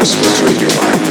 [0.00, 1.09] This will free your mind.